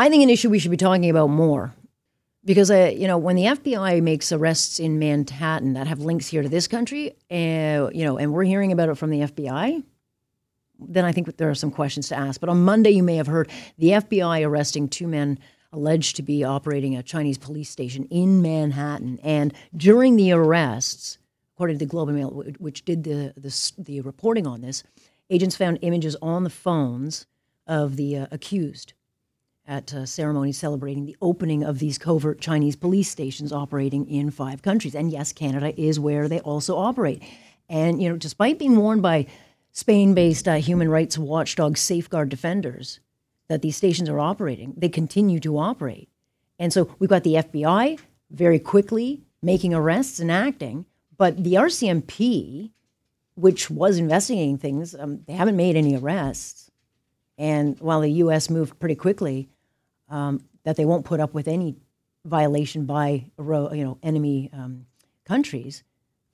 [0.00, 1.74] I think, an issue we should be talking about more.
[2.42, 6.40] Because, uh, you know, when the FBI makes arrests in Manhattan that have links here
[6.40, 9.82] to this country, uh, you know, and we're hearing about it from the FBI,
[10.78, 12.40] then I think there are some questions to ask.
[12.40, 15.38] But on Monday, you may have heard the FBI arresting two men
[15.70, 19.20] alleged to be operating a Chinese police station in Manhattan.
[19.22, 21.18] And during the arrests,
[21.54, 24.82] according to the Globe and Mail, which did the, the, the reporting on this,
[25.28, 27.26] agents found images on the phones
[27.66, 28.94] of the uh, accused
[29.70, 34.62] at a ceremony celebrating the opening of these covert Chinese police stations operating in five
[34.62, 34.96] countries.
[34.96, 37.22] And yes, Canada is where they also operate.
[37.68, 39.26] And, you know, despite being warned by
[39.70, 42.98] Spain based uh, human rights watchdog Safeguard Defenders
[43.46, 46.08] that these stations are operating, they continue to operate.
[46.58, 48.00] And so we've got the FBI
[48.32, 50.84] very quickly making arrests and acting,
[51.16, 52.72] but the RCMP,
[53.36, 56.72] which was investigating things, um, they haven't made any arrests.
[57.38, 58.50] And while the U.S.
[58.50, 59.48] moved pretty quickly,
[60.10, 61.76] um, that they won't put up with any
[62.24, 64.86] violation by you know enemy um,
[65.24, 65.82] countries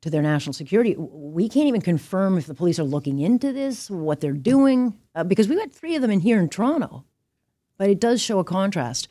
[0.00, 0.94] to their national security.
[0.96, 5.24] We can't even confirm if the police are looking into this, what they're doing, uh,
[5.24, 7.04] because we had three of them in here in Toronto.
[7.76, 9.08] But it does show a contrast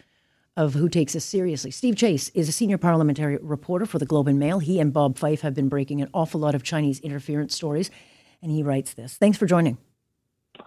[0.55, 1.71] of who takes this seriously.
[1.71, 4.59] Steve Chase is a senior parliamentary reporter for the Globe and Mail.
[4.59, 7.92] He and Bob Fife have been breaking an awful lot of Chinese interference stories,
[8.42, 9.16] and he writes this.
[9.16, 9.77] Thanks for joining.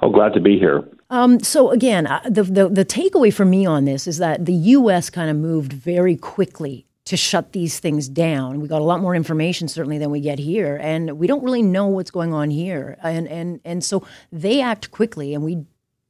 [0.03, 0.89] Oh, glad to be here.
[1.11, 4.53] Um, so again, uh, the, the the takeaway for me on this is that the
[4.53, 5.11] U.S.
[5.11, 8.61] kind of moved very quickly to shut these things down.
[8.61, 11.63] We got a lot more information certainly than we get here, and we don't really
[11.63, 12.97] know what's going on here.
[13.03, 15.65] And and and so they act quickly, and we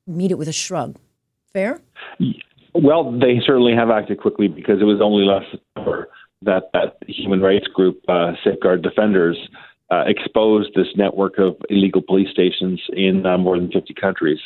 [0.06, 0.96] meet it with a shrug.
[1.52, 1.80] Fair?
[2.74, 6.08] Well, they certainly have acted quickly because it was only last September
[6.42, 9.36] that that human rights group, uh, Safeguard Defenders,
[9.90, 14.38] uh, exposed this network of illegal police stations in uh, more than 50 countries.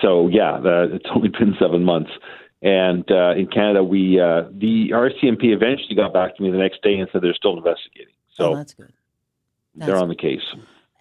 [0.00, 2.10] So yeah, the, it's only been seven months.
[2.62, 6.82] And uh, in Canada, we uh, the RCMP eventually got back to me the next
[6.82, 8.12] day and said they're still investigating.
[8.34, 8.92] So oh, that's good.
[9.74, 10.42] That's they're on the case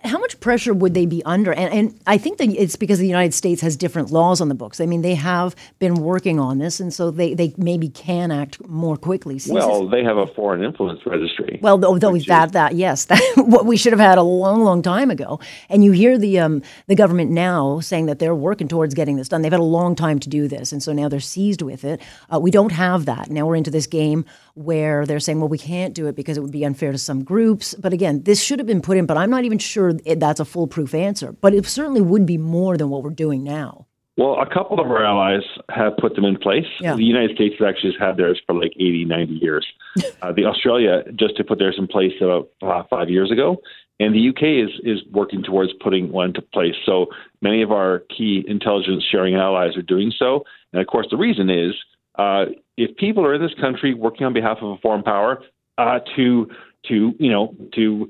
[0.03, 1.53] how much pressure would they be under?
[1.53, 4.55] And, and, I think that it's because the United States has different laws on the
[4.55, 4.79] books.
[4.79, 8.65] I mean, they have been working on this, and so they, they maybe can act
[8.67, 9.39] more quickly.
[9.47, 11.59] Well, they have a foreign influence registry.
[11.61, 14.63] Well, though, though that is, that yes, that what we should have had a long,
[14.63, 15.39] long time ago.
[15.67, 19.27] And you hear the um, the government now saying that they're working towards getting this
[19.27, 19.41] done.
[19.41, 22.01] They've had a long time to do this, and so now they're seized with it.
[22.33, 23.29] Uh, we don't have that.
[23.29, 24.25] Now we're into this game
[24.59, 27.23] where they're saying, well, we can't do it because it would be unfair to some
[27.23, 27.73] groups.
[27.75, 30.45] But again, this should have been put in, but I'm not even sure that's a
[30.45, 31.31] foolproof answer.
[31.31, 33.87] But it certainly would be more than what we're doing now.
[34.17, 36.65] Well, a couple of our allies have put them in place.
[36.81, 36.95] Yeah.
[36.95, 39.65] The United States actually has actually had theirs for like 80, 90 years.
[40.21, 43.61] uh, the Australia just to put theirs in place about uh, five years ago.
[44.01, 46.75] And the UK is, is working towards putting one into place.
[46.85, 47.07] So
[47.41, 50.43] many of our key intelligence sharing allies are doing so.
[50.73, 51.73] And of course, the reason is
[52.19, 55.41] uh, if people are in this country working on behalf of a foreign power
[55.77, 56.49] uh, to
[56.87, 58.09] to you know to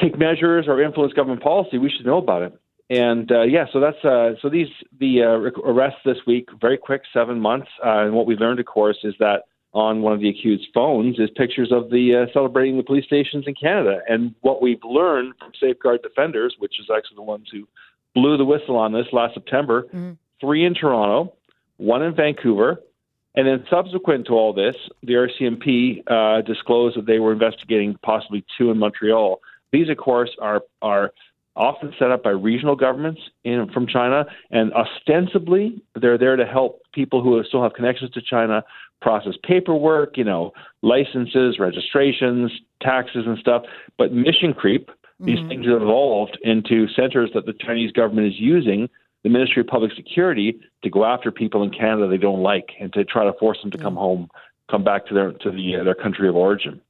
[0.00, 2.58] take measures or influence government policy, we should know about it.
[2.90, 4.68] And uh, yeah, so that's uh, so these
[5.00, 7.68] the uh, arrests this week very quick, seven months.
[7.84, 11.18] Uh, and what we learned, of course, is that on one of the accused's phones
[11.18, 14.00] is pictures of the uh, celebrating the police stations in Canada.
[14.08, 17.66] And what we've learned from Safeguard Defenders, which is actually the ones who
[18.14, 20.12] blew the whistle on this last September, mm-hmm.
[20.40, 21.34] three in Toronto,
[21.76, 22.80] one in Vancouver.
[23.36, 28.44] And then subsequent to all this, the RCMP uh, disclosed that they were investigating possibly
[28.56, 29.40] two in Montreal.
[29.72, 31.12] These, of course, are are
[31.56, 36.82] often set up by regional governments in, from China, and ostensibly they're there to help
[36.92, 38.64] people who still have connections to China
[39.00, 40.52] process paperwork, you know,
[40.82, 42.50] licenses, registrations,
[42.80, 43.62] taxes, and stuff.
[43.98, 45.26] But mission creep, mm-hmm.
[45.26, 48.88] these things have evolved into centers that the Chinese government is using
[49.24, 52.92] the Ministry of Public Security to go after people in Canada they don't like and
[52.92, 54.28] to try to force them to come home,
[54.70, 56.80] come back to their to the uh, their country of origin.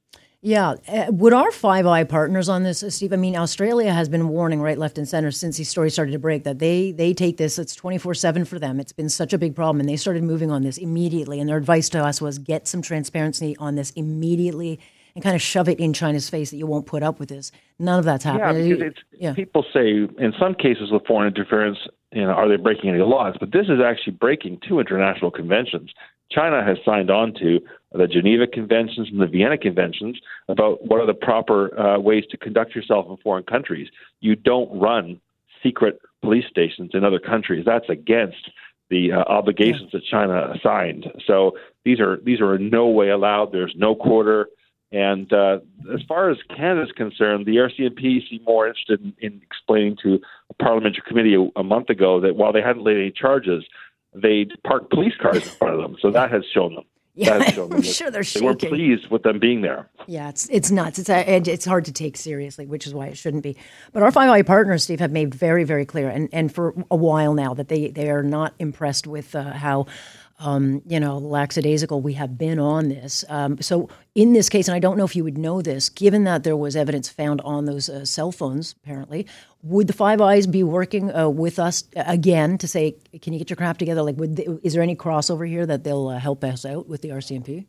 [0.41, 0.75] Yeah.
[0.87, 3.13] Uh, would our Five Eye partners on this, Steve?
[3.13, 6.19] I mean, Australia has been warning right, left, and center since these stories started to
[6.19, 7.57] break that they they take this.
[7.57, 8.79] It's twenty four seven for them.
[8.79, 11.39] It's been such a big problem, and they started moving on this immediately.
[11.39, 14.79] And their advice to us was get some transparency on this immediately
[15.15, 17.51] and kind of shove it in China's face that you won't put up with this.
[17.79, 18.67] None of that's happening.
[18.67, 19.33] Yeah, because it's, yeah.
[19.33, 21.79] people say in some cases with foreign interference,
[22.15, 23.35] you know, are they breaking any laws?
[23.39, 25.91] But this is actually breaking two international conventions.
[26.31, 27.59] China has signed on to
[27.91, 32.37] the Geneva Conventions and the Vienna Conventions about what are the proper uh, ways to
[32.37, 33.89] conduct yourself in foreign countries.
[34.21, 35.19] You don't run
[35.61, 37.63] secret police stations in other countries.
[37.65, 38.49] That's against
[38.89, 41.07] the uh, obligations that China assigned.
[41.27, 43.51] So these are these are in no way allowed.
[43.51, 44.47] There's no quarter.
[44.91, 45.59] And uh,
[45.93, 50.21] as far as Canada is concerned, the RCMP seem more interested in, in explaining to
[50.59, 53.63] parliamentary committee a, a month ago that while they hadn't laid any charges,
[54.13, 55.97] they parked police cars in front of them.
[56.01, 56.85] So that has shown them.
[57.17, 58.57] Yeah, I'm sure they're shaking.
[58.57, 59.89] They were pleased with them being there.
[60.05, 60.99] Yeah, it's it's nuts.
[60.99, 63.55] It's it's hard to take seriously, which is why it shouldn't be.
[63.93, 66.97] But our Five Eye partners, Steve, have made very very clear, and and for a
[66.97, 69.85] while now, that they they are not impressed with uh, how
[70.39, 73.23] um, you know, lackadaisical we have been on this.
[73.29, 76.25] Um, so, in this case, and I don't know if you would know this, given
[76.25, 79.25] that there was evidence found on those uh, cell phones, apparently,
[79.63, 83.49] would the Five Eyes be working uh, with us again to say, can you get
[83.49, 84.01] your crap together?
[84.01, 87.09] Like, they, is there any crossover here that they'll uh, help us out with the
[87.09, 87.65] RCMP?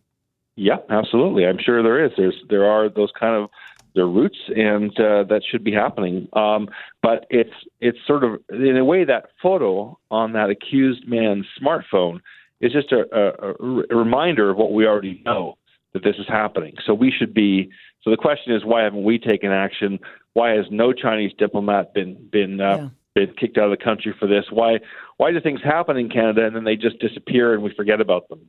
[0.57, 1.47] Yeah, absolutely.
[1.47, 2.13] I'm sure there is.
[2.17, 3.51] There's there are those kind of
[3.95, 6.29] their roots, and uh, that should be happening.
[6.33, 6.69] Um,
[7.03, 12.21] but it's it's sort of in a way that photo on that accused man's smartphone
[12.61, 15.59] is just a, a, a reminder of what we already know
[15.93, 16.75] that this is happening.
[16.87, 17.71] So we should be.
[18.03, 19.99] So the question is, why haven't we taken action?
[20.35, 22.89] Why has no Chinese diplomat been been uh, yeah.
[23.15, 24.45] been kicked out of the country for this?
[24.51, 24.79] Why
[25.17, 28.29] why do things happen in Canada and then they just disappear and we forget about
[28.29, 28.41] them?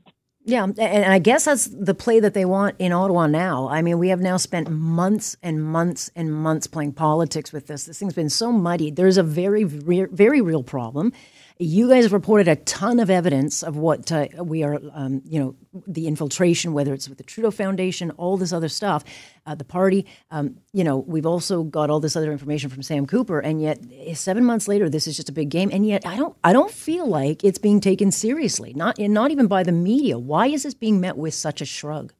[0.48, 3.68] Yeah, and I guess that's the play that they want in Ottawa now.
[3.68, 7.84] I mean, we have now spent months and months and months playing politics with this.
[7.84, 8.96] This thing's been so muddied.
[8.96, 11.12] There's a very, very real problem.
[11.60, 15.40] You guys have reported a ton of evidence of what uh, we are, um, you
[15.40, 15.56] know,
[15.88, 19.04] the infiltration, whether it's with the Trudeau Foundation, all this other stuff,
[19.46, 20.06] uh, the party.
[20.30, 23.80] Um, you know, we've also got all this other information from Sam Cooper, and yet
[23.92, 25.70] eh, seven months later, this is just a big game.
[25.74, 28.74] And yet, I don't, I don't feel like it's being taken seriously.
[28.76, 30.20] Not, not even by the media.
[30.20, 32.14] Why is this being met with such a shrug?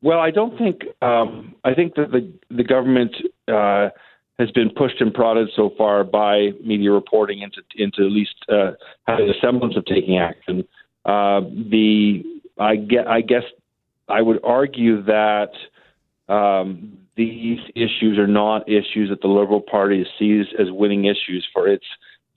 [0.00, 0.82] Well, I don't think.
[1.02, 3.14] Um, I think that the the government.
[3.46, 3.90] Uh,
[4.38, 8.72] has been pushed and prodded so far by media reporting into into at least uh,
[9.06, 10.66] having a semblance of taking action.
[11.04, 11.40] Uh,
[11.70, 12.22] the
[12.58, 13.44] I get I guess
[14.08, 15.50] I would argue that
[16.28, 21.66] um, these issues are not issues that the Liberal Party sees as winning issues for
[21.66, 21.84] its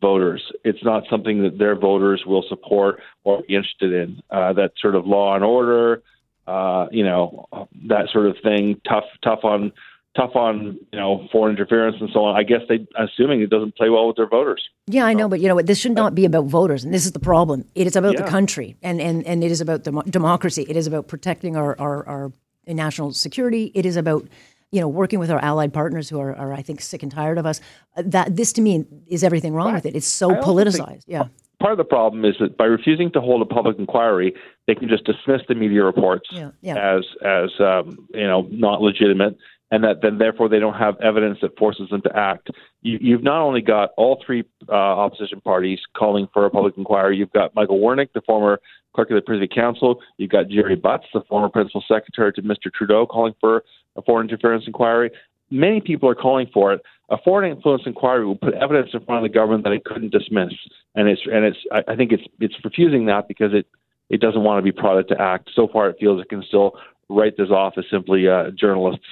[0.02, 0.42] voters.
[0.64, 4.22] It's not something that their voters will support or be interested in.
[4.32, 6.02] Uh, that sort of law and order,
[6.48, 7.48] uh, you know,
[7.88, 8.82] that sort of thing.
[8.90, 9.72] Tough, tough on
[10.16, 12.36] tough on you know foreign interference and so on.
[12.36, 14.68] I guess they assuming it doesn't play well with their voters.
[14.88, 15.68] Yeah, I know, but you know what?
[15.68, 17.66] This should not be about voters, and this is the problem.
[17.76, 18.24] It is about yeah.
[18.24, 20.66] the country, and and and it is about dem- democracy.
[20.68, 22.34] It is about protecting our, our our
[22.68, 23.72] national security.
[23.74, 24.28] It is about
[24.72, 27.38] you know working with our allied partners who are, are I think sick and tired
[27.38, 27.62] of us.
[27.96, 29.96] Uh, that this to me is everything wrong with it.
[29.96, 31.04] It's so politicized.
[31.08, 31.28] Yeah.
[31.60, 34.34] Part of the problem is that by refusing to hold a public inquiry,
[34.66, 36.96] they can just dismiss the media reports yeah, yeah.
[36.96, 39.38] as as um, you know not legitimate
[39.72, 42.50] and that then therefore they don't have evidence that forces them to act.
[42.82, 47.18] You, have not only got all three uh, opposition parties calling for a public inquiry,
[47.18, 48.60] you've got Michael Wernick, the former
[48.94, 52.72] clerk of the Privy Council, you've got Gerry Butts, the former principal secretary to Mr.
[52.74, 53.64] Trudeau, calling for
[53.96, 55.10] a foreign interference inquiry.
[55.50, 56.82] Many people are calling for it.
[57.10, 60.12] A foreign influence inquiry will put evidence in front of the government that it couldn't
[60.12, 60.54] dismiss,
[60.96, 61.58] and it's and it's
[61.88, 63.68] I think it's it's refusing that because it
[64.10, 65.50] it doesn't want to be prodded to act.
[65.54, 66.78] So far, it feels it can still
[67.10, 69.06] write this off as simply uh, journalists.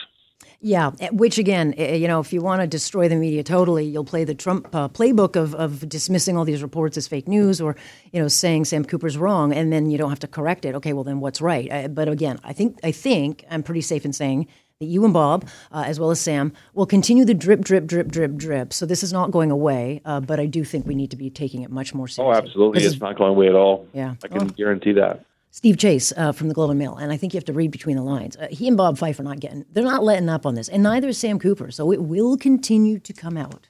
[0.61, 3.85] Yeah, eh, which again, eh, you know, if you want to destroy the media totally,
[3.85, 7.61] you'll play the Trump uh, playbook of, of dismissing all these reports as fake news
[7.61, 7.77] or,
[8.11, 10.75] you know, saying Sam Cooper's wrong, and then you don't have to correct it.
[10.75, 11.71] Okay, well then what's right?
[11.71, 14.47] Uh, but again, I think I think I'm pretty safe in saying
[14.79, 18.09] that you and Bob, uh, as well as Sam, will continue the drip, drip, drip,
[18.09, 18.73] drip, drip.
[18.73, 21.29] So this is not going away, uh, but I do think we need to be
[21.29, 22.35] taking it much more oh, seriously.
[22.35, 23.87] Oh, absolutely, this it's is, not going away at all.
[23.93, 24.45] Yeah, I can oh.
[24.45, 25.25] guarantee that.
[25.51, 27.71] Steve Chase uh, from the Globe and Mail, and I think you have to read
[27.71, 28.37] between the lines.
[28.37, 30.83] Uh, he and Bob Fife are not getting, they're not letting up on this, and
[30.83, 31.71] neither is Sam Cooper.
[31.71, 33.69] So it will continue to come out.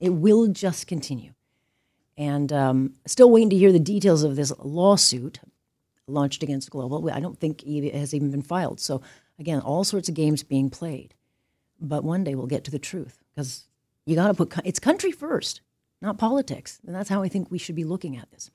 [0.00, 1.32] It will just continue.
[2.16, 5.40] And um, still waiting to hear the details of this lawsuit
[6.06, 7.10] launched against Global.
[7.10, 8.80] I don't think it has even been filed.
[8.80, 9.00] So
[9.38, 11.14] again, all sorts of games being played.
[11.80, 13.66] But one day we'll get to the truth because
[14.06, 15.60] you got to put it's country first,
[16.00, 18.50] not politics, and that's how I think we should be looking at this.